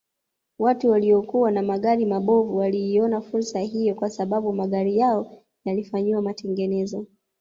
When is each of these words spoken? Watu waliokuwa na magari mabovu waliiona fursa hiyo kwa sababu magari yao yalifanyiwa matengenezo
Watu 0.59 0.89
waliokuwa 0.89 1.51
na 1.51 1.61
magari 1.61 2.05
mabovu 2.05 2.57
waliiona 2.57 3.21
fursa 3.21 3.59
hiyo 3.59 3.95
kwa 3.95 4.09
sababu 4.09 4.53
magari 4.53 4.97
yao 4.97 5.43
yalifanyiwa 5.65 6.21
matengenezo 6.21 7.05